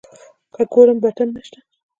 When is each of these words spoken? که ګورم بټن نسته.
که 0.53 0.61
ګورم 0.73 0.97
بټن 1.03 1.29
نسته. 1.35 1.59